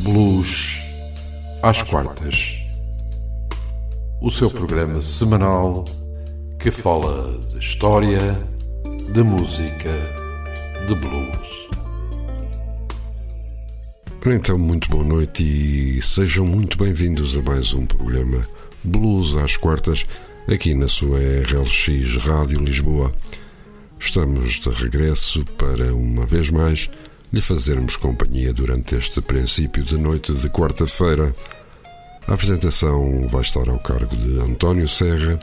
Blues 0.00 0.78
às 1.62 1.82
quartas. 1.82 2.54
O 4.20 4.30
seu 4.30 4.50
programa 4.50 5.00
semanal 5.00 5.84
que 6.58 6.70
fala 6.70 7.38
de 7.50 7.58
história, 7.58 8.20
de 9.12 9.22
música, 9.22 9.90
de 10.86 10.94
blues. 10.94 11.68
Então, 14.26 14.58
muito 14.58 14.88
boa 14.90 15.04
noite 15.04 15.42
e 15.42 16.02
sejam 16.02 16.46
muito 16.46 16.76
bem-vindos 16.76 17.36
a 17.36 17.42
mais 17.42 17.72
um 17.72 17.86
programa 17.86 18.46
Blues 18.84 19.36
às 19.36 19.56
quartas 19.56 20.04
aqui 20.46 20.74
na 20.74 20.88
sua 20.88 21.18
RLX 21.18 22.16
Rádio 22.24 22.60
Lisboa. 22.60 23.12
Estamos 23.98 24.60
de 24.60 24.68
regresso 24.70 25.44
para 25.56 25.94
uma 25.94 26.26
vez 26.26 26.50
mais 26.50 26.90
lhe 27.36 27.42
fazermos 27.42 27.96
companhia 27.96 28.50
durante 28.50 28.94
este 28.94 29.20
princípio 29.20 29.84
de 29.84 29.98
noite 29.98 30.32
de 30.32 30.48
quarta-feira. 30.48 31.36
A 32.26 32.32
apresentação 32.32 33.28
vai 33.28 33.42
estar 33.42 33.68
ao 33.68 33.78
cargo 33.78 34.16
de 34.16 34.40
António 34.40 34.88
Serra 34.88 35.38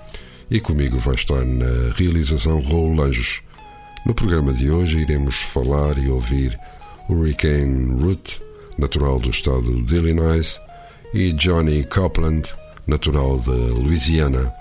e 0.49 0.59
comigo 0.59 0.97
vai 0.97 1.13
estar 1.13 1.45
na 1.45 1.93
realização 1.95 2.59
Raul 2.63 2.99
Anjos. 2.99 3.43
No 4.07 4.15
programa 4.15 4.51
de 4.51 4.71
hoje 4.71 5.01
iremos 5.01 5.35
falar 5.43 5.99
e 5.99 6.09
ouvir 6.09 6.59
Hurricane 7.07 8.01
Root, 8.01 8.41
natural 8.75 9.19
do 9.19 9.29
estado 9.29 9.83
de 9.83 9.95
Illinois, 9.95 10.59
e 11.13 11.31
Johnny 11.33 11.83
Copeland, 11.83 12.55
natural 12.87 13.37
de 13.37 13.51
Louisiana. 13.51 14.51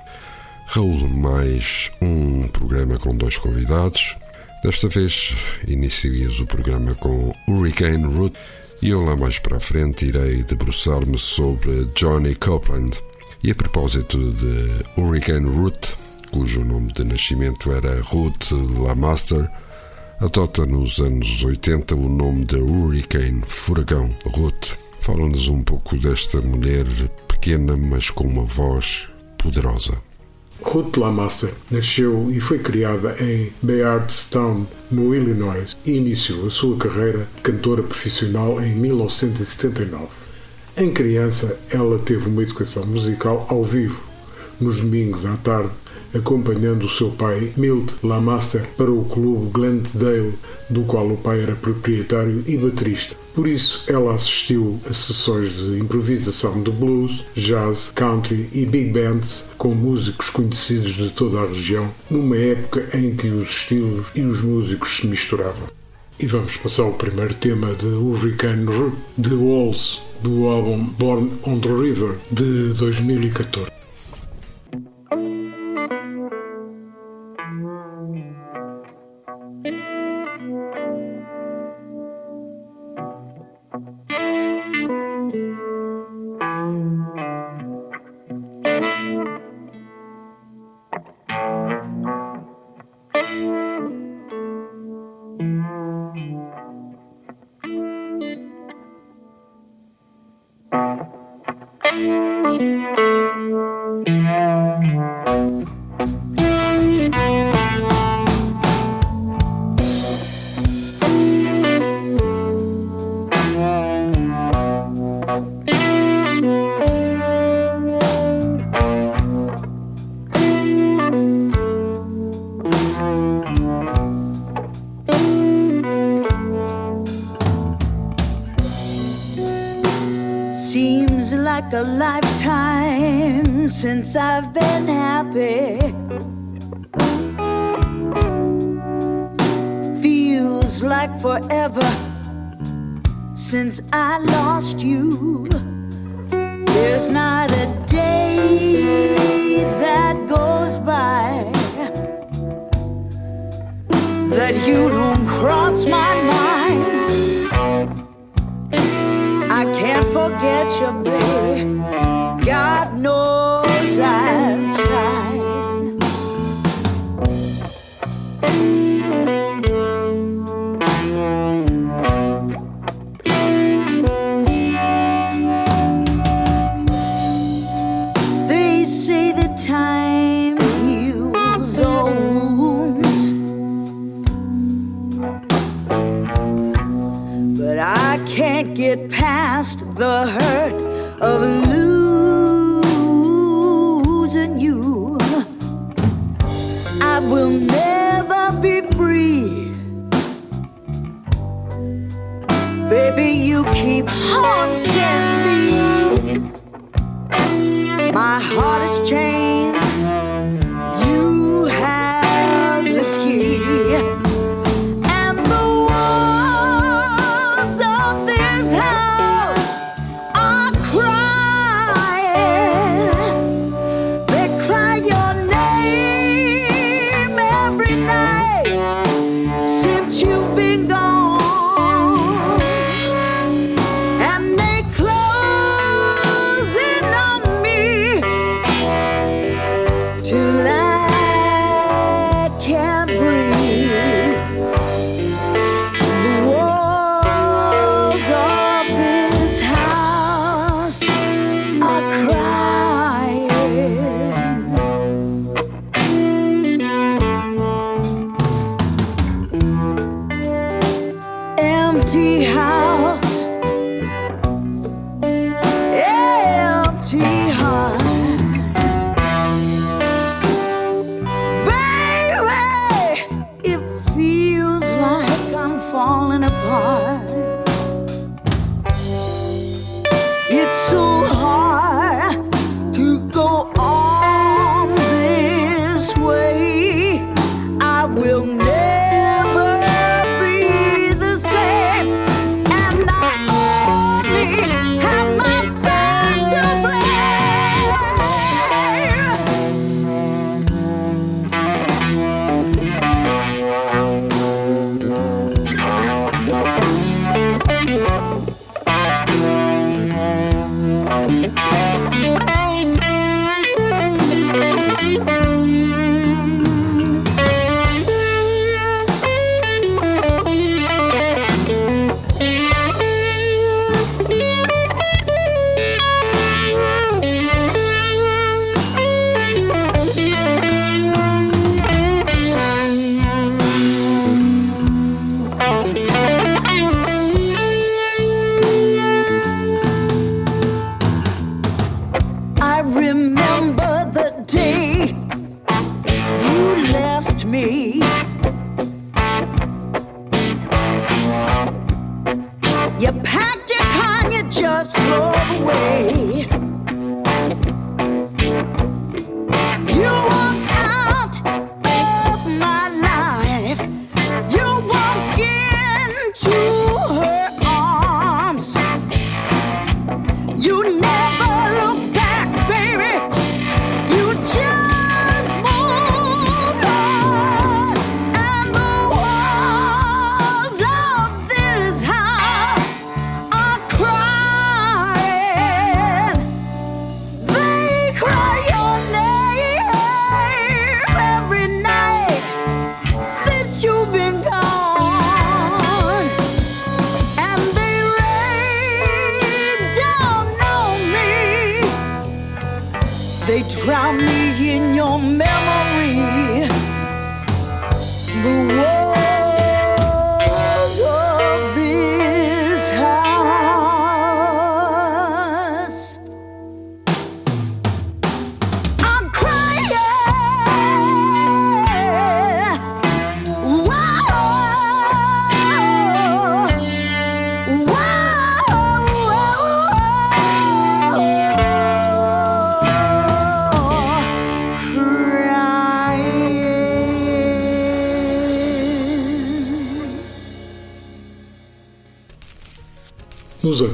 Raul, 0.67 1.09
mais 1.09 1.91
um 2.03 2.47
programa 2.49 2.99
com 2.99 3.17
dois 3.17 3.39
convidados. 3.39 4.22
Desta 4.63 4.87
vez 4.87 5.35
inicias 5.67 6.39
o 6.39 6.47
programa 6.47 6.95
com 6.95 7.35
Hurricane 7.49 8.05
Root 8.05 8.39
e 8.81 8.91
eu 8.91 9.05
lá 9.05 9.17
mais 9.17 9.41
para 9.41 9.57
a 9.57 9.61
frente 9.61 10.07
irei 10.07 10.45
debruçar-me 10.45 11.19
sobre 11.19 11.85
Johnny 11.97 12.37
Copeland. 12.37 12.97
E 13.43 13.51
a 13.51 13.55
propósito 13.57 14.19
de 14.35 15.01
Hurricane 15.01 15.49
Root, 15.49 15.79
cujo 16.33 16.65
nome 16.65 16.93
de 16.93 17.03
nascimento 17.03 17.73
era 17.73 18.01
Ruth 18.03 18.53
Lamaster, 18.53 19.51
adota 20.21 20.65
nos 20.65 21.01
anos 21.01 21.43
80 21.43 21.97
o 21.97 22.09
nome 22.09 22.45
de 22.45 22.55
Hurricane, 22.55 23.43
furacão, 23.45 24.15
Ruth. 24.27 24.79
Fala-nos 25.01 25.49
um 25.49 25.61
pouco 25.65 25.97
desta 25.97 26.41
mulher 26.41 26.87
pequena, 27.27 27.77
mas 27.77 28.11
com 28.11 28.29
uma 28.29 28.45
voz 28.45 29.09
poderosa. 29.39 30.12
Ruth 30.65 30.97
Lamaster 30.97 31.51
nasceu 31.71 32.31
e 32.31 32.41
foi 32.41 32.59
criada 32.59 33.17
em 33.21 33.53
Bayardstown, 33.63 34.67
no 34.91 35.15
Illinois, 35.15 35.77
e 35.85 35.93
iniciou 35.93 36.47
a 36.47 36.51
sua 36.51 36.77
carreira 36.77 37.27
de 37.37 37.43
cantora 37.43 37.83
profissional 37.83 38.63
em 38.63 38.75
1979. 38.75 40.07
Em 40.77 40.91
criança, 40.91 41.59
ela 41.71 41.99
teve 41.99 42.29
uma 42.29 42.43
educação 42.43 42.87
musical 42.87 43.47
ao 43.51 43.65
vivo, 43.65 44.01
nos 44.61 44.81
domingos 44.81 45.27
à 45.27 45.37
tarde, 45.37 45.71
acompanhando 46.15 46.87
o 46.87 46.91
seu 46.91 47.11
pai, 47.11 47.53
Milt 47.57 47.93
Lamaster, 48.03 48.67
para 48.77 48.91
o 48.91 49.05
clube 49.05 49.51
Glendale, 49.53 50.35
do 50.69 50.83
qual 50.83 51.07
o 51.09 51.17
pai 51.17 51.43
era 51.43 51.55
proprietário 51.55 52.43
e 52.47 52.57
baterista. 52.57 53.17
Por 53.35 53.47
isso, 53.47 53.85
ela 53.87 54.15
assistiu 54.15 54.79
a 54.89 54.93
sessões 54.93 55.51
de 55.55 55.79
improvisação 55.79 56.63
de 56.63 56.71
blues, 56.71 57.25
jazz, 57.35 57.91
country 57.95 58.49
e 58.53 58.67
big 58.67 58.91
bands 58.91 59.47
com 59.57 59.75
músicos 59.75 60.29
conhecidos 60.29 60.95
de 60.95 61.09
toda 61.11 61.41
a 61.41 61.47
região, 61.47 61.89
numa 62.11 62.37
época 62.37 62.91
em 62.97 63.17
que 63.17 63.29
os 63.29 63.49
estilos 63.49 64.07
e 64.15 64.21
os 64.21 64.43
músicos 64.43 64.97
se 64.97 65.07
misturavam. 65.07 65.69
E 66.21 66.27
vamos 66.27 66.57
passar 66.59 66.83
ao 66.83 66.93
primeiro 66.93 67.35
tema 67.35 67.73
de 67.75 67.87
Hurricane 67.87 68.67
The 69.21 69.35
Walls, 69.35 70.03
do 70.23 70.47
álbum 70.47 70.85
Born 70.85 71.33
on 71.45 71.59
the 71.59 71.69
River, 71.69 72.15
de 72.31 72.75
2014. 72.75 73.82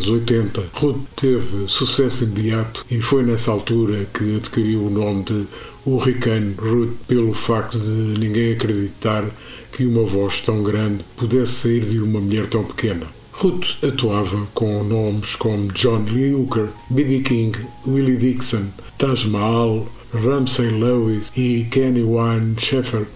Anos 0.09 0.29
80, 0.29 0.65
Ruth 0.75 0.97
teve 1.17 1.69
sucesso 1.69 2.25
imediato 2.25 2.85
e 2.91 3.01
foi 3.01 3.23
nessa 3.23 3.51
altura 3.51 4.07
que 4.15 4.37
adquiriu 4.37 4.87
o 4.87 4.91
nome 4.91 5.25
de 5.25 5.45
Hurricane 5.87 6.55
Ruth 6.59 6.95
pelo 7.07 7.35
facto 7.35 7.79
de 7.79 8.19
ninguém 8.19 8.53
acreditar 8.53 9.25
que 9.73 9.85
uma 9.85 10.05
voz 10.05 10.41
tão 10.41 10.63
grande 10.63 11.05
pudesse 11.17 11.53
sair 11.53 11.85
de 11.85 11.99
uma 12.01 12.21
mulher 12.21 12.47
tão 12.47 12.65
pequena. 12.65 13.07
Ruth 13.33 13.85
atuava 13.85 14.47
com 14.55 14.83
nomes 14.83 15.37
como 15.37 15.73
John 15.73 16.05
Lee 16.11 16.35
Hooker, 16.35 16.69
B.B. 16.91 17.21
King, 17.21 17.59
Willie 17.87 18.17
Dixon, 18.17 18.67
Taj 18.99 19.29
Mahal, 19.29 19.87
Ramsey 20.13 20.71
Lewis 20.71 21.31
e 21.37 21.67
Kenny 21.71 22.03
Wayne 22.03 22.57
Shepherd, 22.59 23.07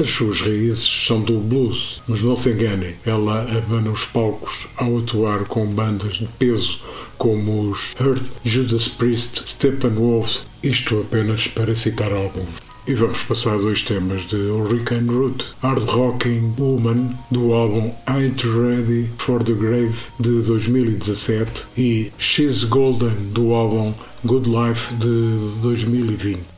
as 0.00 0.10
suas 0.10 0.40
raízes 0.40 1.06
são 1.06 1.20
do 1.20 1.40
blues, 1.40 2.00
mas 2.06 2.22
não 2.22 2.36
se 2.36 2.50
enganem, 2.50 2.94
ela 3.04 3.42
abana 3.42 3.90
os 3.90 4.04
palcos 4.04 4.68
ao 4.76 4.98
atuar 4.98 5.44
com 5.44 5.66
bandas 5.66 6.14
de 6.14 6.26
peso 6.38 6.78
como 7.18 7.70
os 7.70 7.96
Earth, 8.00 8.22
Judas 8.44 8.86
Priest, 8.86 9.42
Steppenwolf, 9.44 10.42
isto 10.62 11.00
apenas 11.00 11.48
para 11.48 11.74
citar 11.74 12.12
alguns. 12.12 12.68
E 12.86 12.94
vamos 12.94 13.22
passar 13.24 13.58
dois 13.58 13.82
temas 13.82 14.22
de 14.28 14.36
Hurricane 14.36 15.10
Root, 15.10 15.44
Hard 15.62 15.82
Rocking 15.82 16.54
Woman, 16.58 17.10
do 17.30 17.52
álbum 17.52 17.92
Ain't 18.06 18.42
Ready 18.46 19.10
for 19.18 19.42
the 19.42 19.52
Grave, 19.52 19.94
de 20.20 20.40
2017, 20.42 21.66
e 21.76 22.12
She's 22.18 22.64
Golden, 22.64 23.14
do 23.32 23.52
álbum 23.52 23.92
Good 24.24 24.48
Life, 24.48 24.94
de 24.94 25.60
2020. 25.60 26.57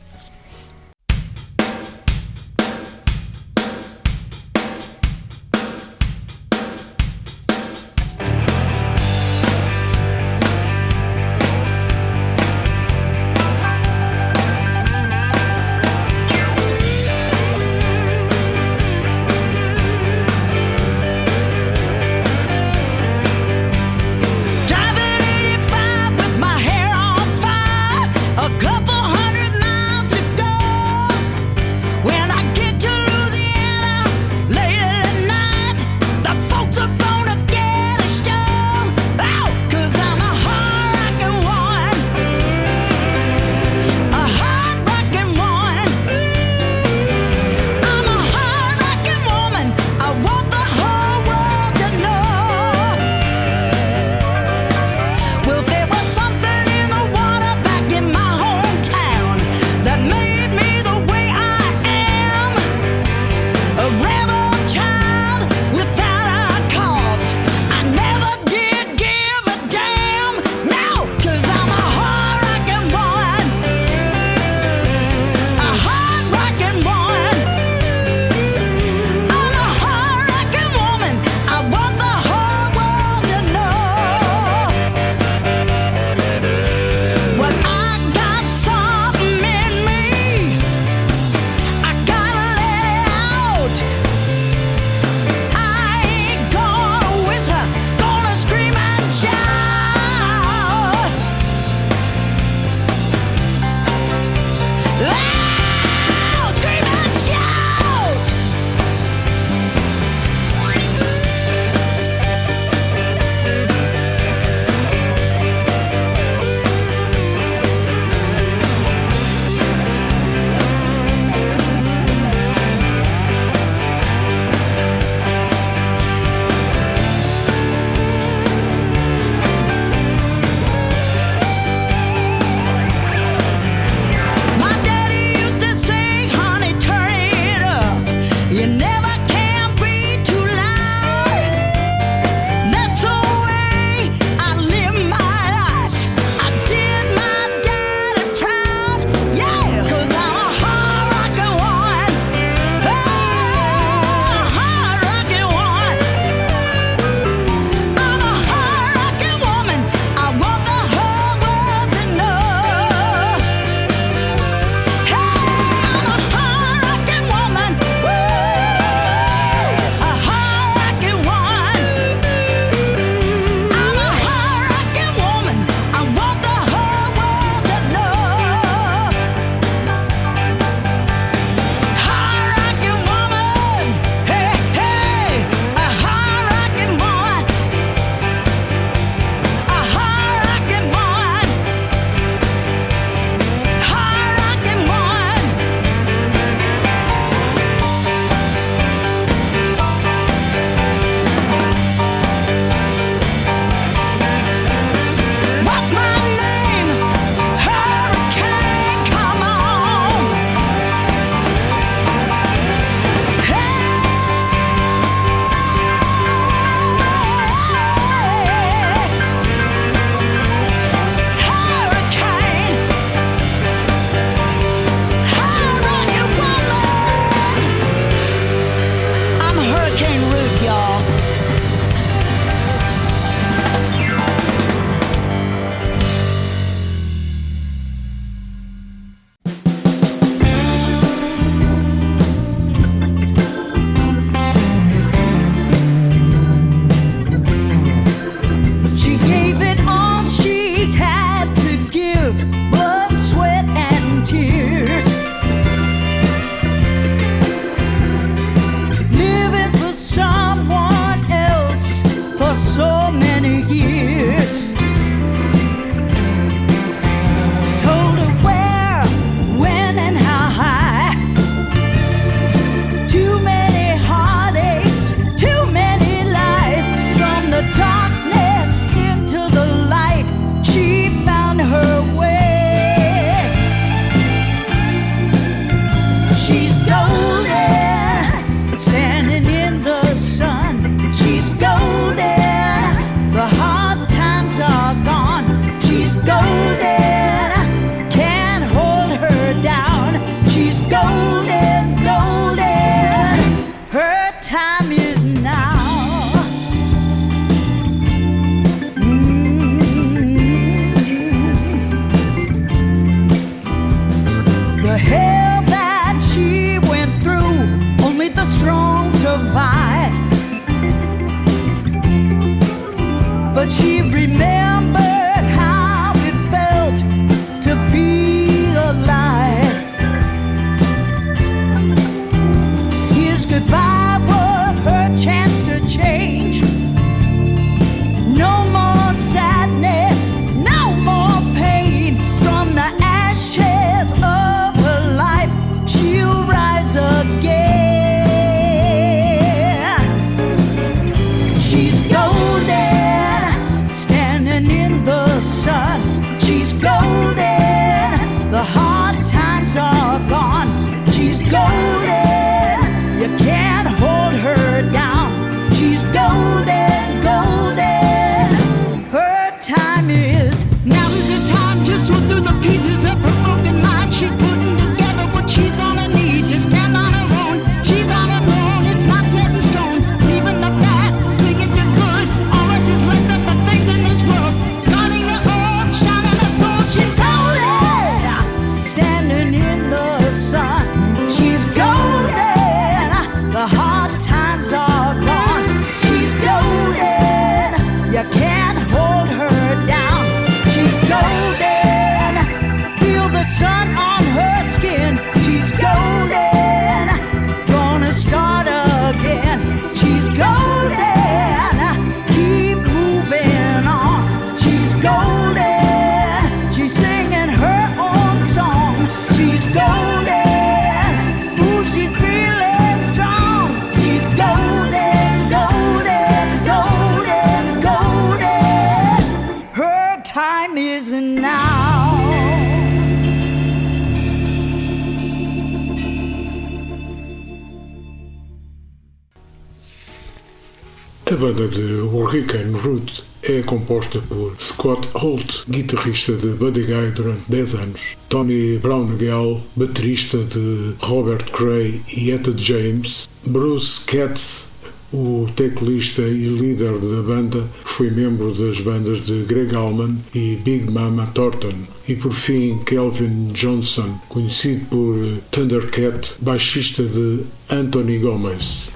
Holt, 445.21 445.65
guitarrista 445.69 446.31
de 446.31 446.47
Buddy 446.47 446.81
Guy 446.81 447.11
durante 447.15 447.43
10 447.47 447.75
anos, 447.75 448.17
Tony 448.27 448.79
Brownell, 448.79 449.61
baterista 449.75 450.37
de 450.39 450.93
Robert 450.99 451.45
Cray 451.51 452.01
e 452.11 452.31
Etta 452.31 452.51
James, 452.57 453.29
Bruce 453.45 454.01
Katz, 454.05 454.67
o 455.13 455.47
teclista 455.55 456.23
e 456.23 456.47
líder 456.47 456.93
da 456.93 457.21
banda, 457.21 457.63
foi 457.85 458.09
membro 458.09 458.51
das 458.51 458.79
bandas 458.79 459.25
de 459.25 459.43
Greg 459.43 459.75
Allman 459.75 460.17
e 460.33 460.57
Big 460.63 460.89
Mama 460.89 461.27
Thornton. 461.27 461.75
E 462.07 462.15
por 462.15 462.33
fim, 462.33 462.79
Kelvin 462.85 463.51
Johnson, 463.53 464.17
conhecido 464.27 464.85
por 464.85 465.15
Thundercat, 465.51 466.33
baixista 466.39 467.03
de 467.03 467.41
Anthony 467.69 468.17
Gomez. 468.17 468.91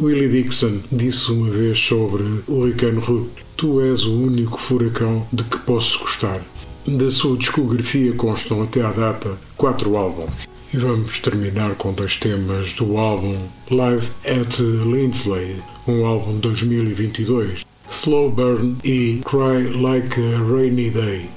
Willie 0.00 0.28
Dixon 0.28 0.80
disse 0.90 1.30
uma 1.30 1.50
vez 1.50 1.78
sobre 1.78 2.22
Hurricane 2.48 2.98
Hood: 2.98 3.28
Tu 3.56 3.80
és 3.82 4.04
o 4.04 4.12
único 4.12 4.58
furacão 4.58 5.26
de 5.32 5.44
que 5.44 5.58
posso 5.58 5.98
gostar. 5.98 6.40
Da 6.86 7.10
sua 7.10 7.36
discografia 7.36 8.12
constam 8.14 8.62
até 8.62 8.82
à 8.82 8.90
data 8.90 9.36
quatro 9.56 9.96
álbuns. 9.96 10.48
E 10.72 10.76
vamos 10.78 11.18
terminar 11.20 11.74
com 11.74 11.92
dois 11.92 12.16
temas 12.16 12.72
do 12.72 12.96
álbum 12.96 13.36
Live 13.70 14.08
at 14.24 14.58
Lindsley, 14.58 15.56
um 15.86 16.06
álbum 16.06 16.34
de 16.34 16.40
2022, 16.40 17.64
Slow 17.90 18.30
Burn 18.30 18.76
e 18.82 19.20
Cry 19.24 19.68
Like 19.80 20.18
a 20.18 20.38
Rainy 20.50 20.90
Day. 20.90 21.28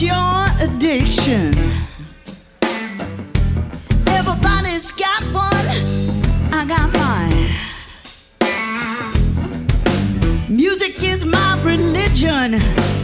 Your 0.00 0.46
addiction? 0.62 1.52
Everybody's 4.06 4.90
got 4.92 5.22
one, 5.24 5.66
I 6.54 6.64
got 6.66 6.90
mine. 6.94 7.50
Music 10.48 11.02
is 11.02 11.26
my 11.26 11.62
religion, 11.62 12.52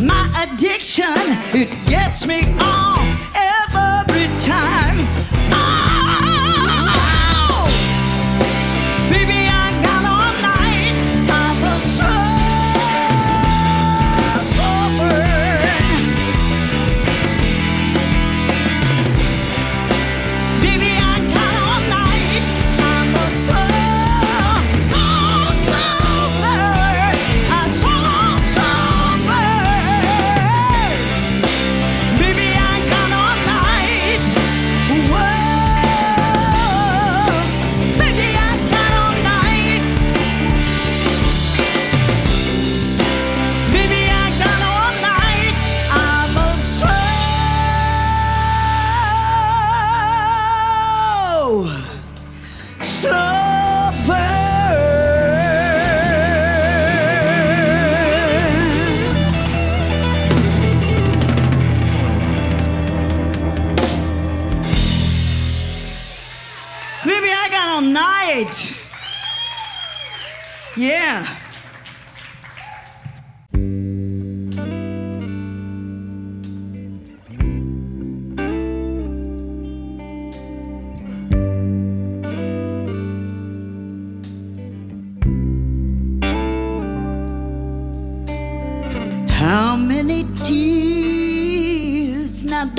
my 0.01 0.27
addiction, 0.41 1.13
it 1.53 1.69
gets 1.87 2.25
me 2.25 2.57
off. 2.61 3.16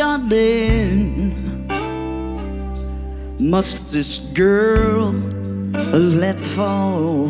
darling, 0.08 1.36
must 3.40 3.94
this 3.94 4.18
girl 4.34 5.12
let 5.94 6.40
fall? 6.40 7.28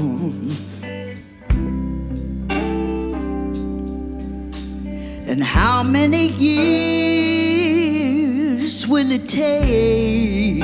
And 5.29 5.43
how 5.43 5.83
many 5.83 6.27
years 6.49 7.67
will 8.87 9.11
it 9.11 9.27
take 9.27 10.63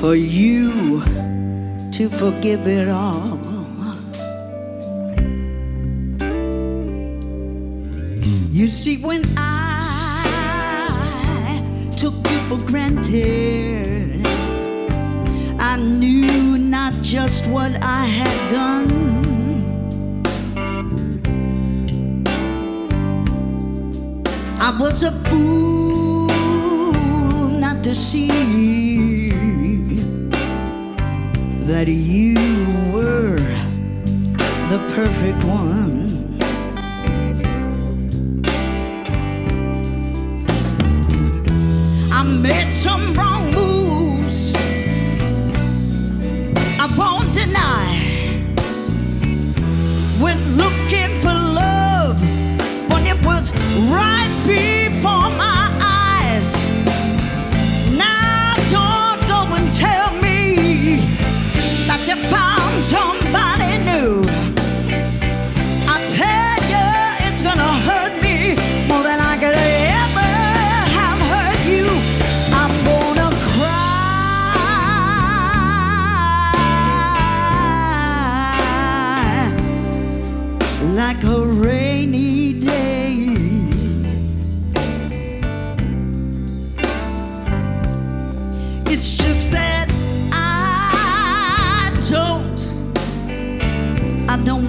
for 0.00 0.14
you 0.14 1.02
to 1.92 2.08
forgive 2.08 2.66
it 2.66 2.88
all? 2.88 3.38
You 8.50 8.68
see, 8.68 8.96
when 8.96 9.22
I 9.36 9.55
for 12.48 12.58
granted. 12.58 14.24
I 15.58 15.76
knew 15.76 16.56
not 16.58 16.94
just 17.02 17.46
what 17.46 17.72
I 17.82 18.04
had 18.04 18.50
done. 18.50 19.06
I 24.60 24.70
was 24.78 25.02
a 25.02 25.12
fool 25.28 26.28
not 27.58 27.82
to 27.84 27.94
see 27.94 29.30
that 31.66 31.88
you 31.88 32.34
were 32.92 33.38
the 34.70 34.78
perfect 34.94 35.42
one. 35.44 36.05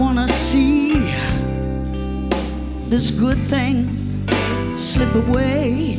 Wanna 0.08 0.28
see 0.30 0.94
this 2.88 3.12
good 3.12 3.38
thing 3.52 3.76
slip 4.78 5.14
away. 5.16 5.98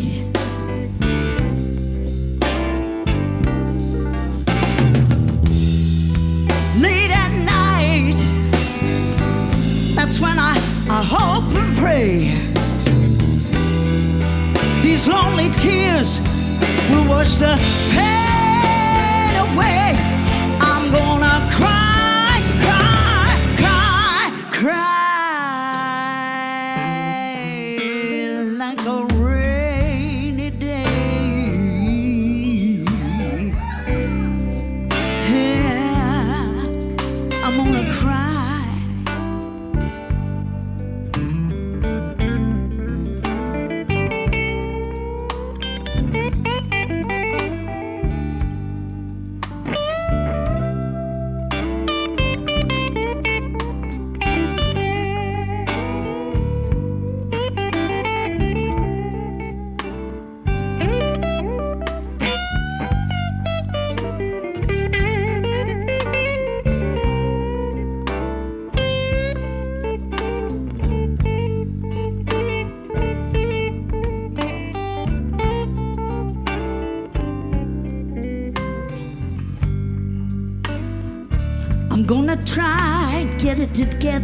Late 6.85 7.13
at 7.25 7.33
night, 7.57 8.17
that's 9.95 10.19
when 10.21 10.39
I, 10.39 10.55
I 10.89 11.03
hope 11.15 11.55
and 11.55 11.77
pray. 11.77 12.33
These 14.83 15.07
lonely 15.07 15.51
tears 15.51 16.19
will 16.91 17.07
wash 17.07 17.37
the 17.37 17.59
pain 17.91 18.28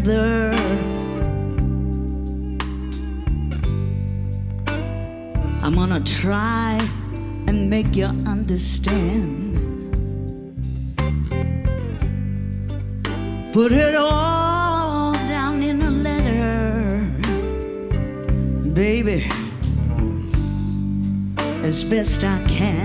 together. 0.04 0.54
I'm 5.62 5.74
gonna 5.74 6.00
try 6.00 6.78
and 7.46 7.70
make 7.70 7.96
you 7.96 8.06
understand. 8.26 9.52
Put 13.52 13.72
it 13.72 13.94
all 13.94 15.14
down 15.28 15.62
in 15.62 15.80
a 15.82 15.90
letter, 15.90 17.06
baby, 18.72 19.30
as 21.62 21.84
best 21.84 22.24
I 22.24 22.40
can. 22.46 22.83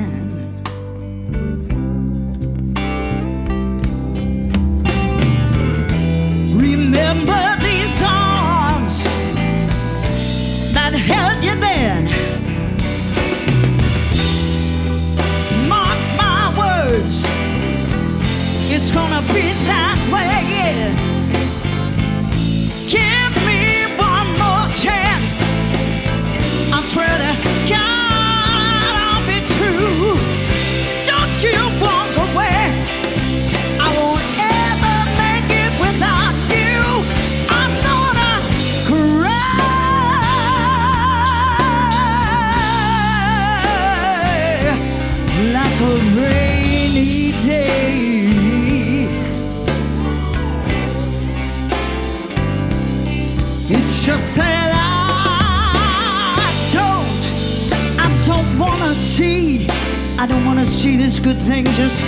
See 60.80 60.96
this 60.96 61.20
good 61.20 61.38
thing 61.42 61.66
just 61.74 62.06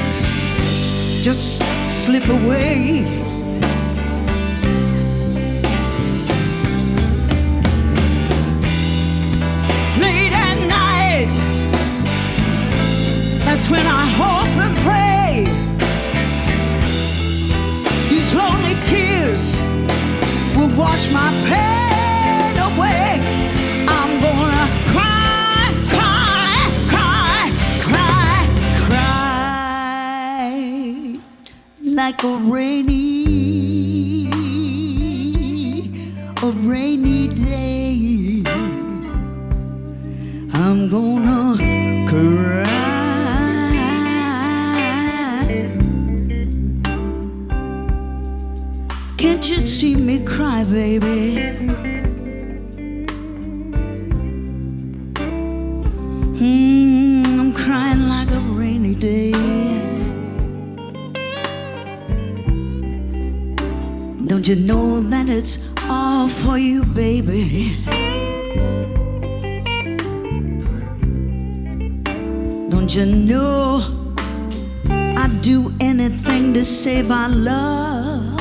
just 1.21 1.61
slip 1.89 2.25
away. 2.29 3.03
Late 9.99 10.31
at 10.31 10.57
night, 10.69 11.33
that's 13.43 13.69
when 13.69 13.85
I 13.85 14.05
hope 14.21 14.53
and 14.65 14.77
pray. 14.87 15.31
These 18.09 18.33
lonely 18.33 18.75
tears 18.79 19.59
will 20.55 20.73
wash 20.77 21.11
my 21.11 21.29
pain 21.45 21.90
like 32.05 32.23
a 32.23 32.35
rainy, 32.37 34.25
a 36.41 36.49
rainy 36.69 37.27
day. 37.27 38.41
I'm 40.51 40.89
gonna 40.89 41.57
cry. 42.09 42.65
Can't 49.17 49.47
you 49.47 49.59
see 49.59 49.95
me 49.95 50.25
cry, 50.25 50.63
baby? 50.63 51.80
Don't 64.41 64.57
you 64.57 64.65
know 64.65 64.99
that 65.01 65.29
it's 65.29 65.69
all 65.83 66.27
for 66.27 66.57
you, 66.57 66.83
baby? 66.83 67.77
Don't 72.69 72.89
you 72.95 73.05
know 73.05 74.15
I'd 74.89 75.41
do 75.41 75.71
anything 75.79 76.55
to 76.55 76.65
save 76.65 77.11
our 77.11 77.29
love? 77.29 78.35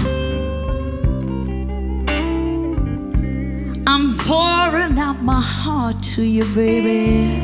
I'm 3.87 4.17
pouring 4.17 4.99
out 4.99 5.23
my 5.23 5.43
heart 5.43 6.03
to 6.15 6.23
you, 6.23 6.47
baby. 6.55 7.43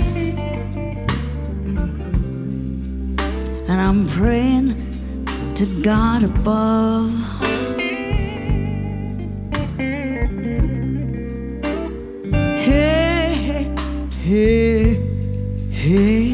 And 3.69 3.79
I'm 3.79 4.07
praying 4.07 4.75
to 5.57 5.67
God 5.83 6.25
above. 6.25 7.26
Hey, 14.27 14.99
hey. 15.71 16.26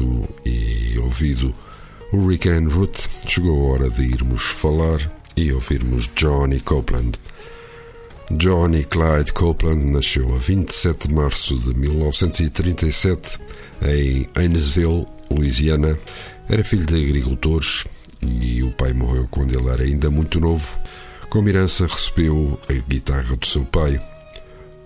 Falado 0.00 0.28
e 0.44 0.98
ouvido 0.98 1.54
Hurricane 2.12 2.70
Root, 2.70 3.08
chegou 3.28 3.66
a 3.66 3.72
hora 3.72 3.90
de 3.90 4.02
irmos 4.02 4.42
falar 4.42 4.98
e 5.36 5.52
ouvirmos 5.52 6.10
Johnny 6.16 6.60
Copeland. 6.60 7.18
Johnny 8.32 8.84
Clyde 8.84 9.32
Copeland 9.32 9.84
nasceu 9.86 10.34
a 10.34 10.38
27 10.38 11.08
de 11.08 11.14
março 11.14 11.58
de 11.58 11.74
1937 11.74 13.38
em 13.82 14.26
Ainsville, 14.34 15.06
Louisiana. 15.30 15.98
Era 16.48 16.64
filho 16.64 16.86
de 16.86 16.94
agricultores 16.94 17.84
e 18.22 18.62
o 18.62 18.72
pai 18.72 18.92
morreu 18.92 19.28
quando 19.30 19.56
ele 19.56 19.68
era 19.68 19.82
ainda 19.82 20.10
muito 20.10 20.40
novo. 20.40 20.78
Como 21.28 21.48
herança, 21.48 21.86
recebeu 21.86 22.58
a 22.68 22.72
guitarra 22.72 23.36
do 23.36 23.46
seu 23.46 23.64
pai. 23.64 24.00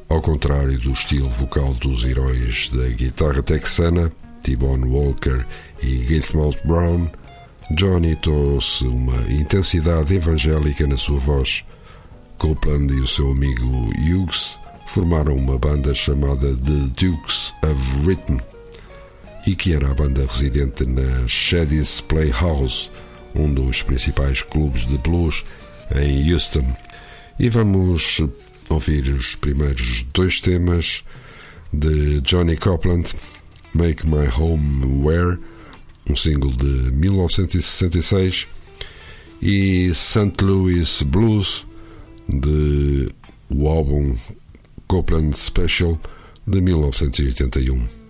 Ao 0.09 0.21
contrário 0.21 0.79
do 0.79 0.93
estilo 0.93 1.29
vocal 1.31 1.73
dos 1.75 2.05
heróis 2.05 2.71
da 2.71 2.89
guitarra 2.89 3.43
texana, 3.43 4.13
T-Bone 4.45 4.85
Walker 4.85 5.45
e 5.83 6.05
Gilmalt 6.07 6.59
Brown, 6.65 7.11
Johnny 7.71 8.15
trouxe 8.15 8.87
uma 8.87 9.17
intensidade 9.33 10.15
evangélica 10.15 10.87
na 10.87 10.99
sua 10.99 11.19
voz. 11.19 11.65
Copeland 12.37 12.93
e 12.93 13.01
o 13.01 13.07
seu 13.07 13.33
amigo 13.33 13.91
Hughes 13.99 14.61
formaram 14.87 15.35
uma 15.35 15.59
banda 15.59 15.95
chamada 15.95 16.55
The 16.57 16.91
Dukes 16.95 17.55
of 17.63 18.07
Rhythm 18.07 18.39
e 19.47 19.57
que 19.57 19.75
era 19.75 19.91
a 19.91 19.95
banda 19.95 20.27
residente 20.27 20.85
na 20.85 21.27
Shadys 21.27 22.03
Playhouse, 22.03 22.91
um 23.35 23.53
dos 23.53 23.83
principais 23.83 24.43
clubes 24.43 24.87
de 24.87 24.99
blues 24.99 25.43
em 25.97 26.33
Houston. 26.33 26.65
E 27.39 27.49
vamos 27.49 28.21
ouvir 28.69 29.09
os 29.09 29.37
primeiros 29.37 30.03
dois 30.03 30.39
temas 30.41 31.03
de 31.73 32.21
Johnny 32.21 32.57
Copeland, 32.57 33.15
Make 33.75 34.07
My 34.07 34.29
Home 34.39 35.05
Where, 35.05 35.39
um 36.09 36.17
single 36.17 36.51
de 36.51 36.91
1966, 36.93 38.47
e 39.43 39.91
St. 39.93 40.45
Louis 40.45 41.03
Blues, 41.03 41.67
de 42.29 43.09
o 43.51 43.69
álbum 43.69 44.17
Copeland 44.87 45.35
Special 45.35 46.01
de 46.47 46.61
1981. 46.61 48.04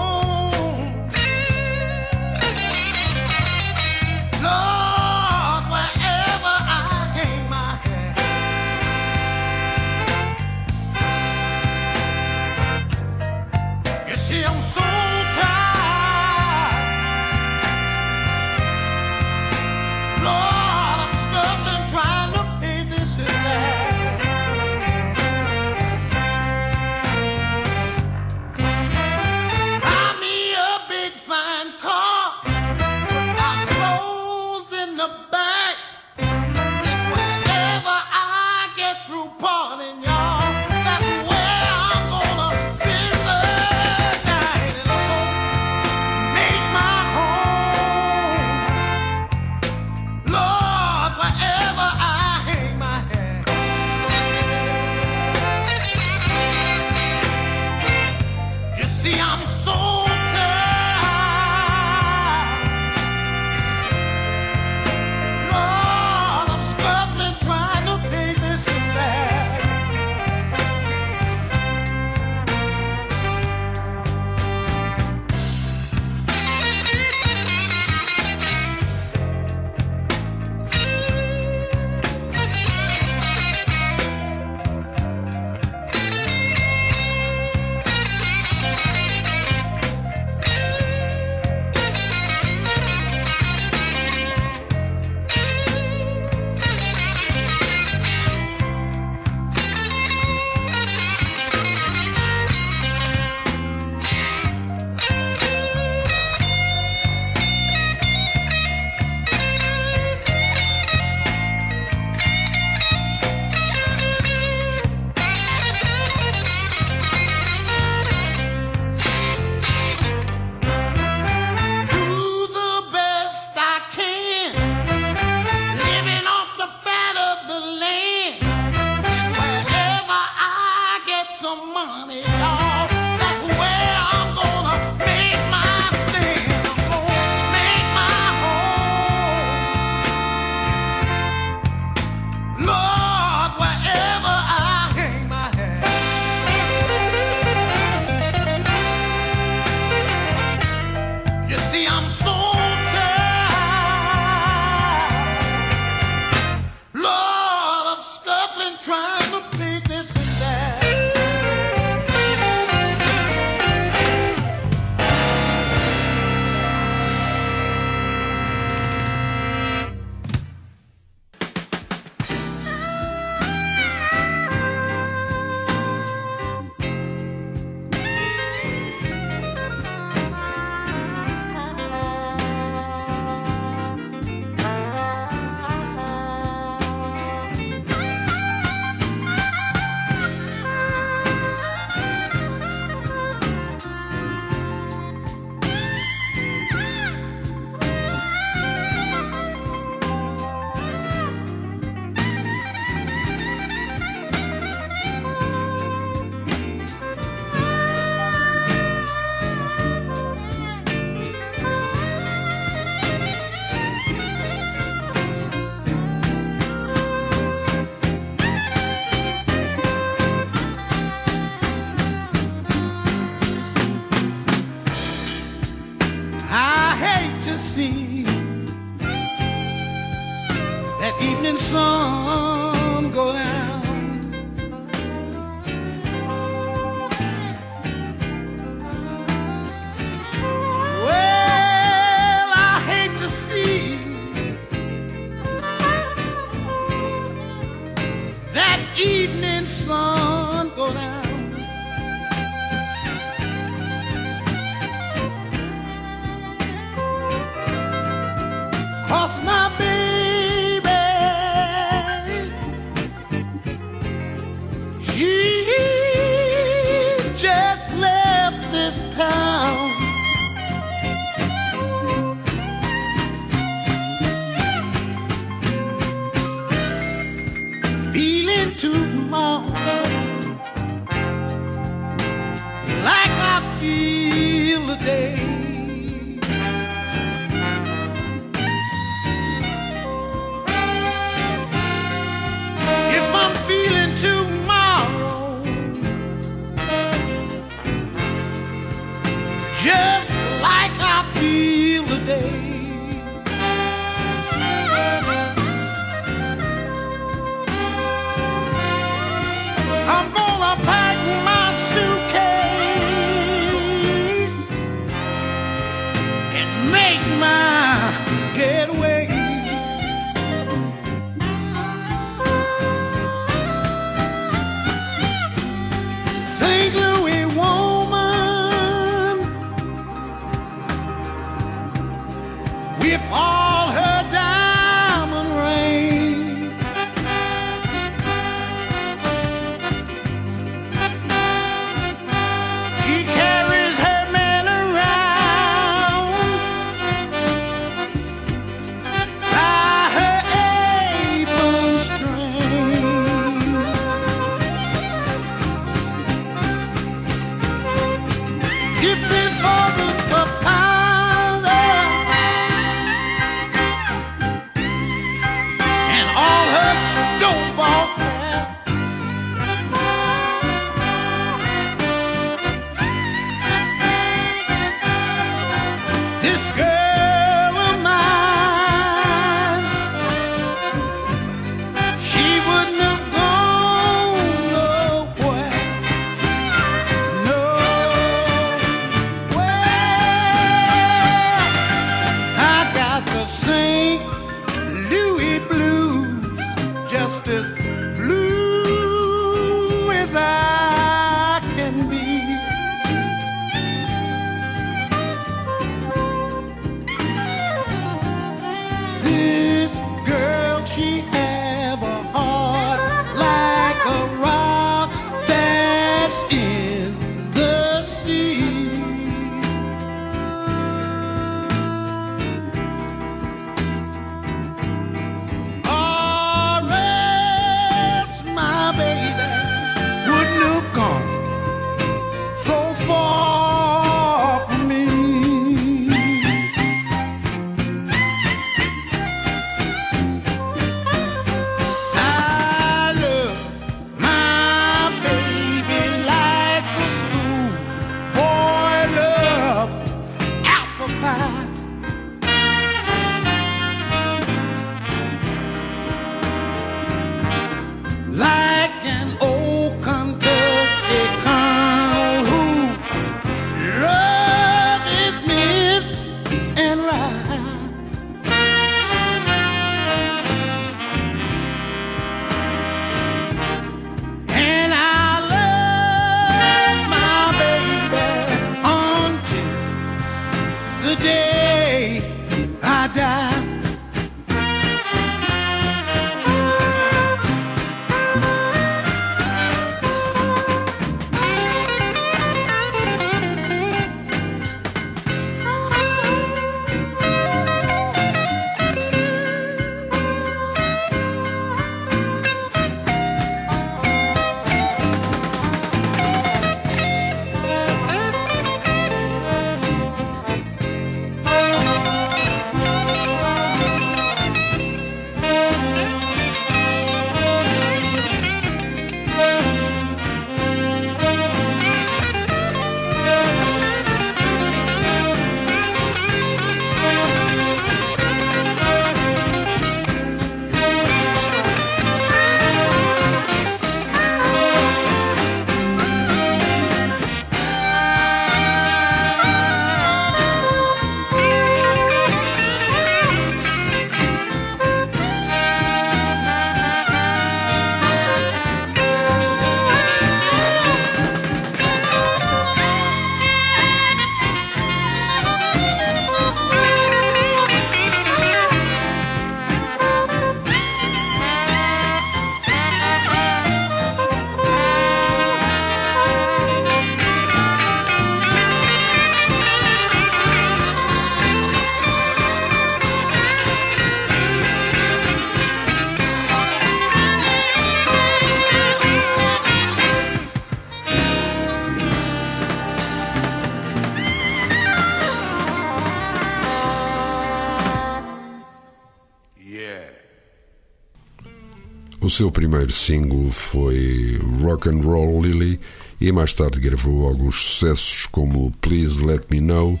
Seu 592.40 592.50
primeiro 592.50 592.90
single 592.90 593.50
foi 593.50 594.40
Rock 594.62 594.88
and 594.88 595.02
Roll 595.02 595.42
Lily 595.42 595.78
e 596.18 596.32
mais 596.32 596.54
tarde 596.54 596.80
gravou 596.80 597.28
alguns 597.28 597.60
sucessos 597.60 598.24
como 598.32 598.72
Please 598.80 599.22
Let 599.22 599.42
Me 599.50 599.60
Know 599.60 600.00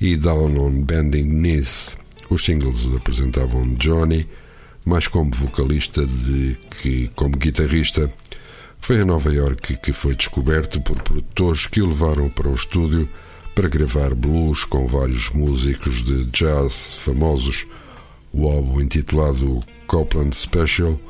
e 0.00 0.16
Down 0.16 0.58
on 0.58 0.82
Bending 0.82 1.28
Knees. 1.28 1.96
Os 2.28 2.44
singles 2.44 2.92
apresentavam 2.92 3.72
Johnny 3.74 4.28
mais 4.84 5.06
como 5.06 5.30
vocalista 5.30 6.04
de 6.04 6.58
que 6.82 7.08
como 7.14 7.36
guitarrista. 7.36 8.10
Foi 8.80 9.02
a 9.02 9.04
Nova 9.04 9.32
York 9.32 9.76
que 9.76 9.92
foi 9.92 10.16
descoberto 10.16 10.80
por 10.80 11.00
produtores 11.04 11.68
que 11.68 11.80
o 11.80 11.86
levaram 11.86 12.28
para 12.28 12.48
o 12.48 12.54
estúdio 12.54 13.08
para 13.54 13.68
gravar 13.68 14.12
blues 14.12 14.64
com 14.64 14.88
vários 14.88 15.30
músicos 15.30 16.04
de 16.04 16.24
jazz 16.32 16.94
famosos. 17.04 17.64
O 18.32 18.50
álbum 18.50 18.80
intitulado 18.80 19.60
Copland 19.86 20.34
Special, 20.34 21.00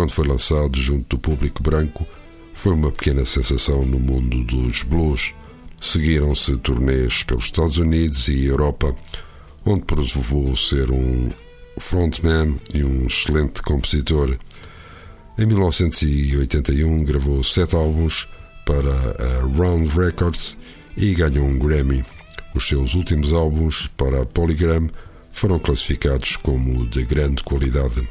quando 0.00 0.12
foi 0.12 0.26
lançado 0.26 0.80
junto 0.80 1.14
do 1.14 1.20
público 1.20 1.62
branco, 1.62 2.06
foi 2.54 2.72
uma 2.72 2.90
pequena 2.90 3.22
sensação 3.22 3.84
no 3.84 4.00
mundo 4.00 4.42
dos 4.44 4.82
blues. 4.82 5.34
Seguiram-se 5.78 6.56
turnês 6.56 7.22
pelos 7.22 7.44
Estados 7.44 7.76
Unidos 7.76 8.26
e 8.28 8.46
Europa, 8.46 8.96
onde 9.62 9.82
provou 9.82 10.56
ser 10.56 10.90
um 10.90 11.30
frontman 11.76 12.58
e 12.72 12.82
um 12.82 13.08
excelente 13.08 13.62
compositor. 13.62 14.38
Em 15.36 15.44
1981 15.44 17.04
gravou 17.04 17.44
sete 17.44 17.76
álbuns 17.76 18.26
para 18.64 18.94
a 18.94 19.46
Round 19.54 19.86
Records 19.94 20.56
e 20.96 21.12
ganhou 21.12 21.44
um 21.44 21.58
Grammy. 21.58 22.02
Os 22.54 22.66
seus 22.66 22.94
últimos 22.94 23.34
álbuns 23.34 23.90
para 23.98 24.22
a 24.22 24.24
Polygram 24.24 24.88
foram 25.30 25.58
classificados 25.58 26.36
como 26.36 26.86
de 26.86 27.02
grande 27.02 27.42
qualidade. 27.44 28.08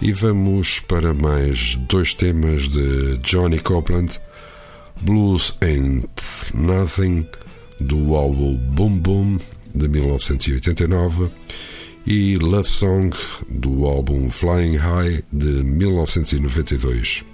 E 0.00 0.12
vamos 0.12 0.78
para 0.80 1.14
mais 1.14 1.76
dois 1.88 2.12
temas 2.12 2.68
de 2.68 3.16
Johnny 3.18 3.58
Copeland: 3.58 4.20
Blues 5.00 5.56
Ain't 5.62 6.08
Nothing, 6.54 7.26
do 7.80 8.14
álbum 8.14 8.56
Boom 8.56 8.98
Boom 8.98 9.38
de 9.74 9.88
1989 9.88 11.30
e 12.06 12.36
Love 12.36 12.68
Song 12.68 13.16
do 13.48 13.86
álbum 13.86 14.28
Flying 14.30 14.76
High 14.76 15.24
de 15.32 15.64
1992. 15.64 17.24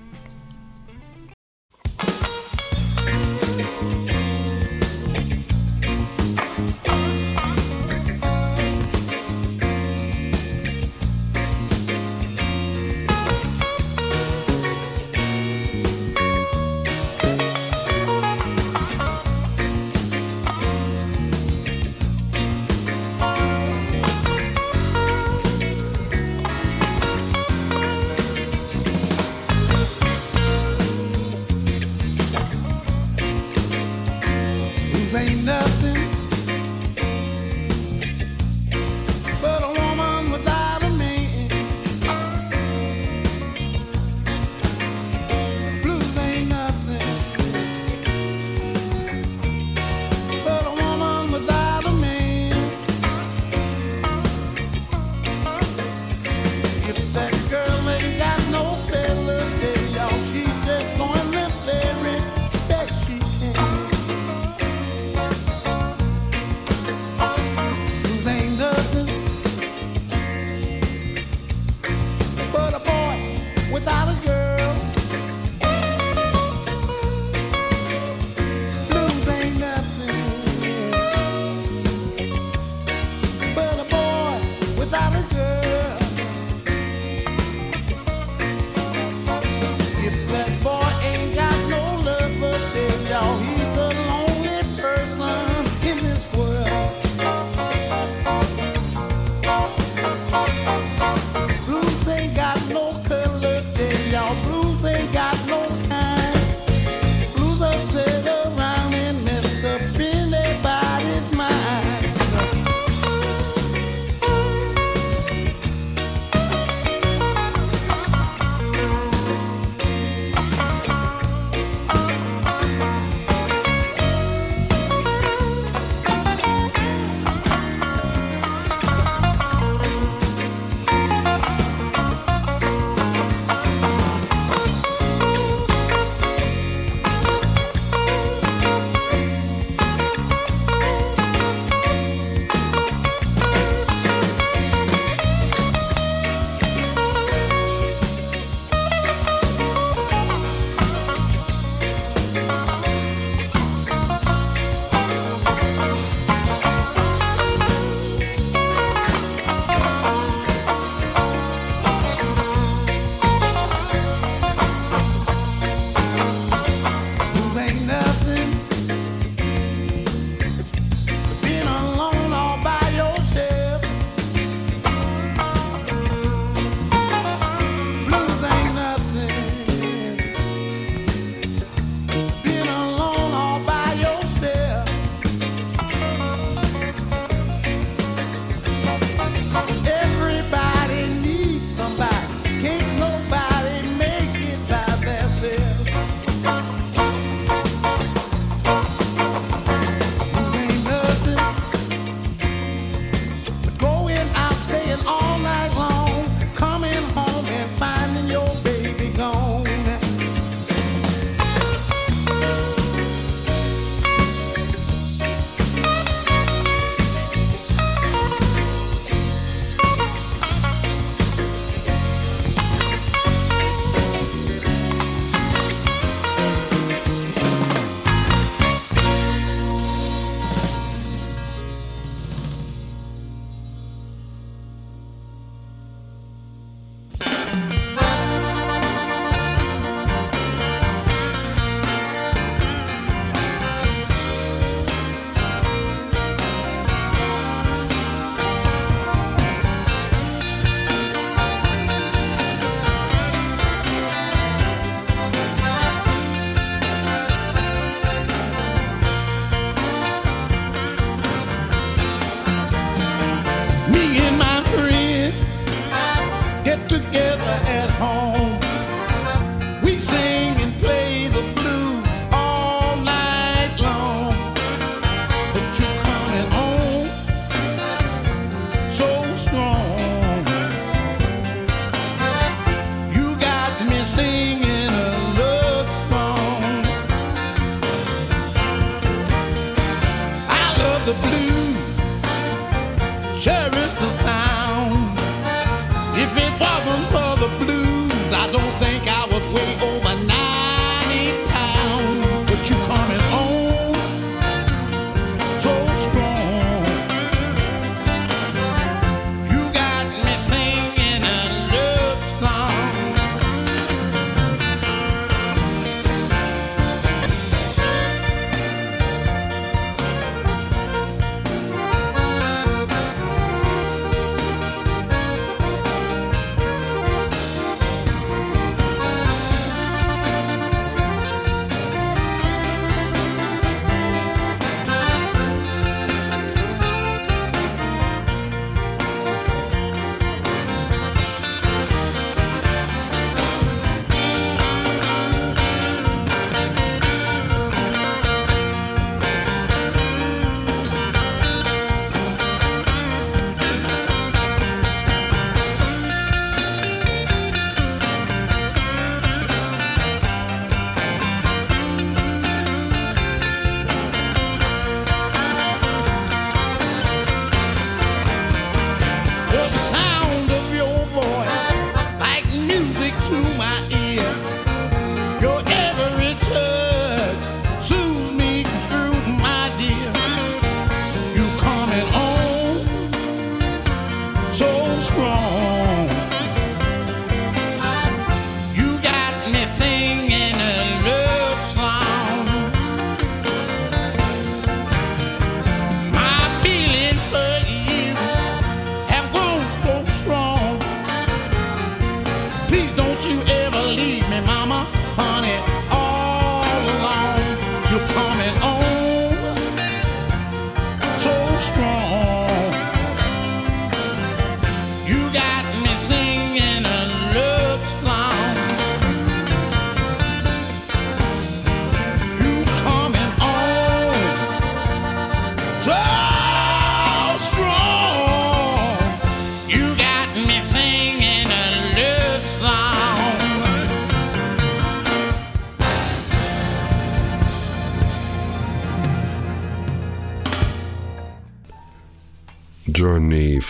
honey. 405.16 405.71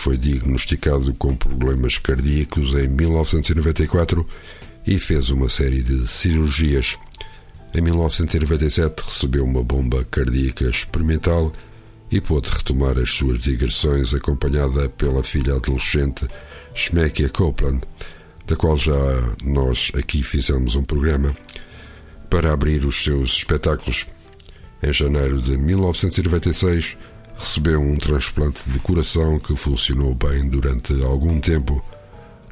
Foi 0.03 0.17
diagnosticado 0.17 1.13
com 1.13 1.33
problemas 1.33 1.97
cardíacos 1.97 2.73
em 2.73 2.89
1994 2.89 4.27
e 4.85 4.99
fez 4.99 5.29
uma 5.29 5.47
série 5.47 5.81
de 5.81 6.05
cirurgias. 6.09 6.97
Em 7.73 7.79
1997 7.79 9.01
recebeu 9.01 9.45
uma 9.45 9.63
bomba 9.63 10.05
cardíaca 10.11 10.65
experimental 10.65 11.53
e 12.11 12.19
pôde 12.19 12.49
retomar 12.49 12.97
as 12.97 13.11
suas 13.11 13.39
digressões 13.39 14.13
acompanhada 14.13 14.89
pela 14.89 15.23
filha 15.23 15.55
adolescente 15.55 16.27
Schmekia 16.75 17.29
Copeland, 17.29 17.79
da 18.45 18.57
qual 18.57 18.75
já 18.75 18.91
nós 19.41 19.89
aqui 19.95 20.21
fizemos 20.21 20.75
um 20.75 20.83
programa, 20.83 21.33
para 22.29 22.51
abrir 22.51 22.85
os 22.85 23.01
seus 23.01 23.37
espetáculos. 23.37 24.05
Em 24.83 24.91
janeiro 24.91 25.41
de 25.41 25.55
1996 25.55 26.97
recebeu 27.43 27.81
um 27.81 27.97
transplante 27.97 28.69
de 28.69 28.79
coração 28.79 29.37
que 29.37 29.53
funcionou 29.53 30.15
bem 30.15 30.47
durante 30.47 30.93
algum 31.03 31.41
tempo. 31.41 31.83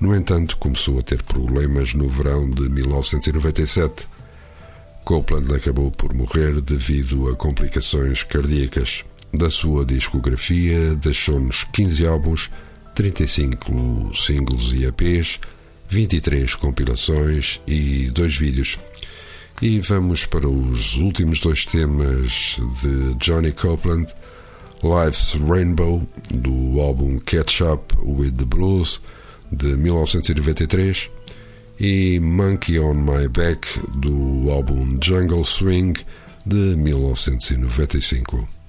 No 0.01 0.13
entanto, 0.13 0.57
começou 0.57 0.99
a 0.99 1.01
ter 1.01 1.23
problemas 1.23 1.93
no 1.93 2.09
verão 2.09 2.49
de 2.49 2.67
1997. 2.67 4.05
Copeland 5.05 5.55
acabou 5.55 5.89
por 5.91 6.13
morrer 6.13 6.59
devido 6.59 7.29
a 7.29 7.35
complicações 7.37 8.23
cardíacas. 8.23 9.05
Da 9.33 9.49
sua 9.49 9.85
discografia, 9.85 10.93
deixou-nos 10.95 11.63
15 11.63 12.05
álbuns, 12.05 12.51
35 12.93 14.11
singles 14.13 14.73
e 14.73 14.83
EPs, 14.83 15.39
23 15.87 16.53
compilações 16.55 17.61
e 17.65 18.11
dois 18.11 18.35
vídeos. 18.35 18.77
E 19.61 19.79
vamos 19.79 20.25
para 20.25 20.49
os 20.49 20.97
últimos 20.97 21.39
dois 21.39 21.65
temas 21.65 22.57
de 22.81 23.15
Johnny 23.15 23.53
Copeland, 23.53 24.13
Life's 24.83 25.35
Rainbow, 25.35 26.01
do 26.33 26.79
álbum 26.81 27.19
Catch 27.19 27.61
Up 27.61 27.95
with 28.03 28.37
the 28.37 28.45
Blues, 28.45 28.99
de 29.51 29.75
1993, 29.75 31.09
e 31.79 32.19
Monkey 32.19 32.79
on 32.79 32.95
My 32.95 33.27
Back, 33.27 33.67
do 33.99 34.49
álbum 34.51 34.97
Jungle 35.01 35.43
Swing, 35.43 35.93
de 36.45 36.75
1995. 36.75 38.60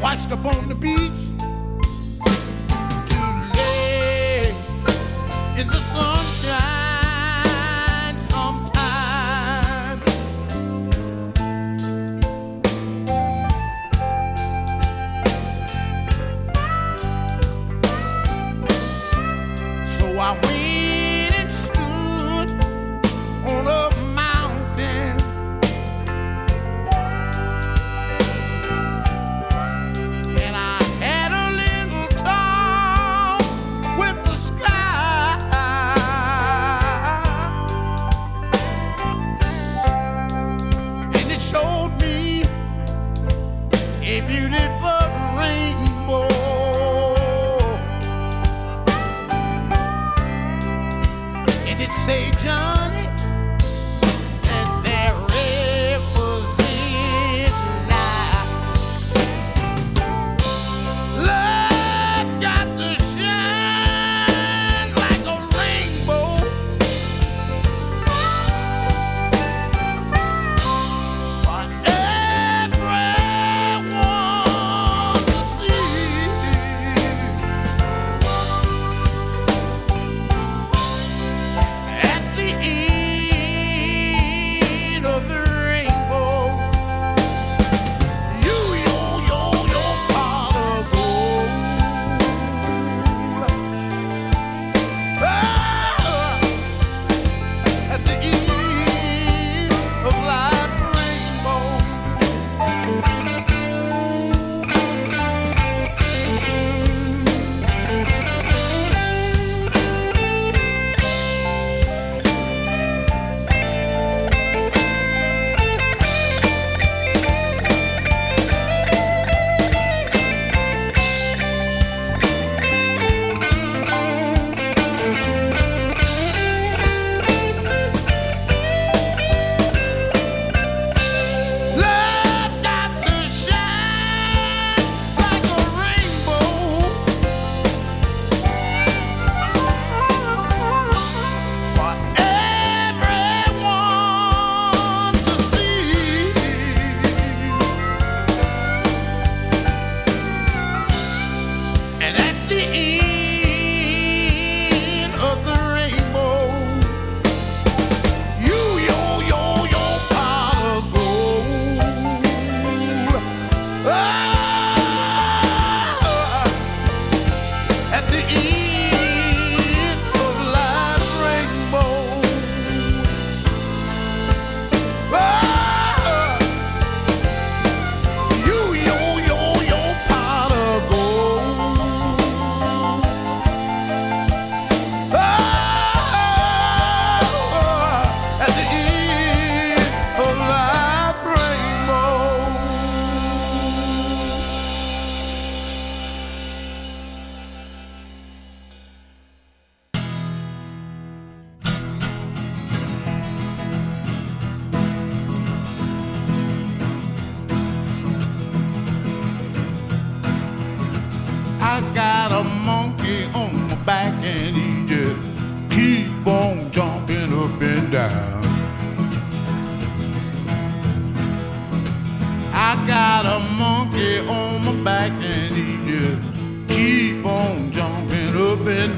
washed 0.00 0.32
up 0.32 0.44
on 0.44 0.68
the 0.68 0.74
beach. 0.74 1.29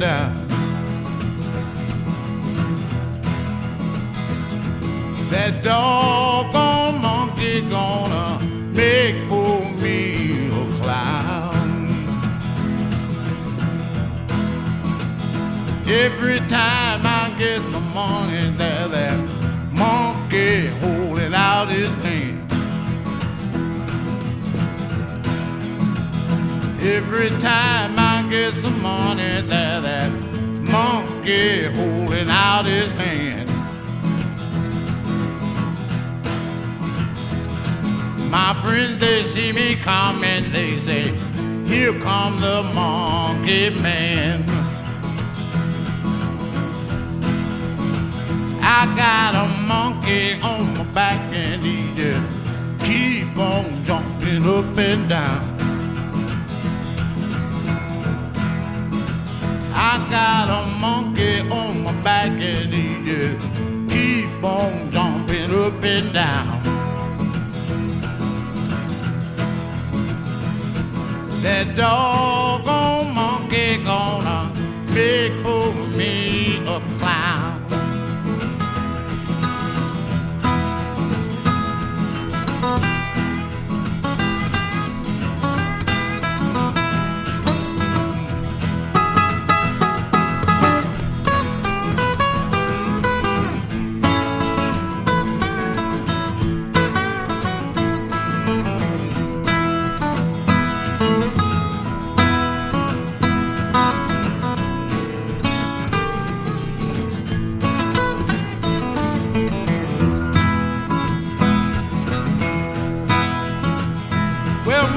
Down. 0.03 0.32
That 5.30 5.62
doggone 5.62 7.00
monkey 7.00 7.61
gonna 7.70 8.44
make 8.74 9.16
poor 9.28 9.61
me 9.80 10.48
a 10.48 10.64
clown. 10.80 11.86
Every 15.86 16.40
time 16.48 17.03
I 17.20 17.32
get 17.38 17.62
some 17.70 17.88
money, 17.94 18.50
there 18.57 18.88
that 18.88 19.18
monkey 19.70 20.66
holding 20.82 21.32
out 21.32 21.68
his 21.68 21.94
hand. 22.03 22.40
Every 26.82 27.30
time 27.40 27.94
I 27.96 28.11
get 28.33 28.55
some 28.55 28.80
money, 28.80 29.43
there 29.43 29.83
that 29.83 30.11
monkey 30.62 31.64
holding 31.76 32.30
out 32.30 32.64
his 32.64 32.91
hand. 32.95 33.47
My 38.30 38.55
friends, 38.55 39.01
they 39.01 39.22
see 39.24 39.53
me 39.53 39.76
coming, 39.76 40.51
they 40.51 40.78
say, 40.78 41.14
Here 41.66 41.93
come 42.01 42.41
the 42.41 42.62
monkey 42.74 43.68
man. 43.83 44.47
I 48.62 48.80
got 48.97 49.35
a 49.45 49.47
monkey 49.72 50.41
on 50.41 50.72
my 50.72 50.85
back 50.95 51.20
and 51.35 51.62
he 51.62 51.95
just 51.95 52.87
keep 52.87 53.37
on 53.37 53.85
jumping 53.85 54.47
up 54.47 54.78
and 54.78 55.07
down. 55.07 55.51
I 59.85 59.99
got 60.09 60.49
a 60.49 60.78
monkey 60.78 61.41
on 61.51 61.83
my 61.83 61.93
back 62.03 62.30
and 62.30 62.72
he 62.72 63.05
just 63.05 63.45
keep 63.91 64.45
on 64.45 64.93
jumping 64.93 65.51
up 65.51 65.83
and 65.83 66.12
down. 66.12 66.61
That 71.43 71.74
doggone 71.74 73.12
monkey 73.12 73.83
gonna 73.83 74.53
make 74.95 75.33
for 75.43 75.74
me 75.99 76.32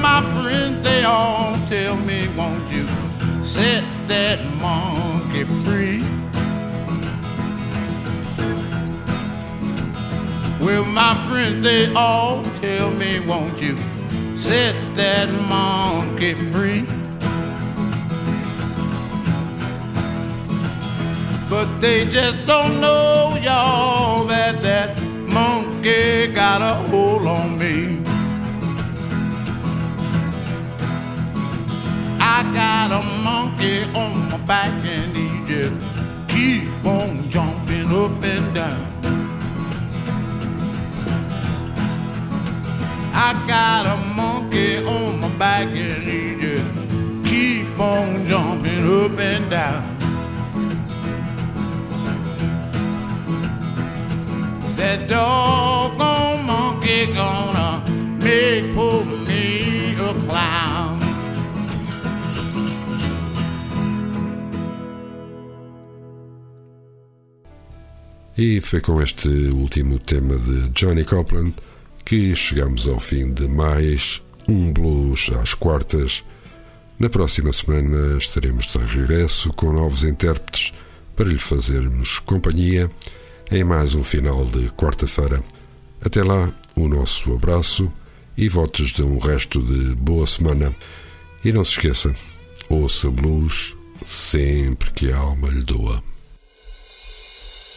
my 0.00 0.22
friends, 0.34 0.86
they 0.86 1.04
all 1.04 1.54
tell 1.66 1.96
me, 1.96 2.28
won't 2.36 2.70
you 2.70 2.86
set 3.42 3.84
that 4.08 4.38
monkey 4.60 5.44
free? 5.64 6.02
Well, 10.64 10.84
my 10.84 11.14
friends, 11.28 11.64
they 11.64 11.92
all 11.94 12.42
tell 12.60 12.90
me, 12.90 13.20
won't 13.20 13.60
you 13.60 13.76
set 14.36 14.74
that 14.96 15.28
monkey 15.48 16.34
free? 16.34 16.84
But 21.48 21.66
they 21.80 22.06
just 22.06 22.46
don't 22.46 22.80
know, 22.80 23.38
y'all, 23.40 24.24
that 24.24 24.60
that 24.62 25.00
monkey 25.02 26.26
got 26.32 26.60
a 26.62 26.74
hold 26.90 27.26
on 27.26 27.58
me. 27.58 28.05
I 32.38 32.42
got 32.52 32.92
a 32.92 33.02
monkey 33.24 33.84
on 33.98 34.28
my 34.30 34.36
back 34.46 34.70
and 34.84 35.16
he 35.16 35.26
just 35.46 35.80
keep 36.28 36.68
on 36.84 37.30
jumping 37.30 37.90
up 37.90 38.22
and 38.22 38.54
down. 38.54 38.86
I 43.14 43.32
got 43.48 43.86
a 43.86 43.96
monkey 44.14 44.84
on 44.84 45.20
my 45.20 45.30
back 45.38 45.68
and 45.68 46.02
he 46.02 46.36
just 46.38 47.26
keep 47.26 47.80
on 47.80 48.26
jumping 48.26 48.84
up 48.84 49.18
and 49.18 49.50
down. 49.50 49.96
That 54.76 55.08
doggone 55.08 56.44
monkey 56.44 57.14
gonna 57.14 57.82
make 58.20 58.74
poor 58.74 59.06
me 59.06 59.94
a 59.94 60.12
clown. 60.28 60.85
E 68.38 68.60
foi 68.60 68.82
com 68.82 69.00
este 69.00 69.28
último 69.28 69.98
tema 69.98 70.36
de 70.36 70.68
Johnny 70.68 71.06
Copeland 71.06 71.54
que 72.04 72.36
chegamos 72.36 72.86
ao 72.86 73.00
fim 73.00 73.32
de 73.32 73.48
mais 73.48 74.20
um 74.46 74.74
blues 74.74 75.30
às 75.40 75.54
quartas. 75.54 76.22
Na 76.98 77.08
próxima 77.08 77.50
semana 77.50 78.18
estaremos 78.18 78.66
de 78.66 78.76
regresso 78.76 79.48
com 79.54 79.72
novos 79.72 80.04
intérpretes 80.04 80.74
para 81.16 81.30
lhe 81.30 81.38
fazermos 81.38 82.18
companhia 82.18 82.90
em 83.50 83.64
mais 83.64 83.94
um 83.94 84.04
final 84.04 84.44
de 84.44 84.68
quarta-feira. 84.72 85.40
Até 86.04 86.22
lá, 86.22 86.52
o 86.74 86.88
nosso 86.88 87.32
abraço 87.32 87.90
e 88.36 88.50
votos 88.50 88.90
de 88.90 89.02
um 89.02 89.18
resto 89.18 89.62
de 89.62 89.94
boa 89.94 90.26
semana. 90.26 90.74
E 91.42 91.52
não 91.52 91.64
se 91.64 91.70
esqueça, 91.70 92.12
ouça 92.68 93.10
blues 93.10 93.74
sempre 94.04 94.90
que 94.90 95.10
a 95.10 95.16
alma 95.16 95.48
lhe 95.48 95.62
doa. 95.62 96.02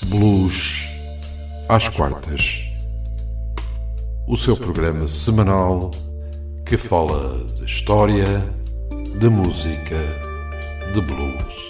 Blues 0.06 0.88
às 1.68 1.90
quartas. 1.90 2.66
O 4.28 4.38
seu 4.38 4.56
programa 4.56 5.08
semanal 5.08 5.92
que 6.66 6.78
fala 6.78 7.38
de 7.56 7.66
história, 7.66 8.26
de 9.20 9.30
música, 9.30 9.98
de 10.94 11.02
blues. 11.02 11.69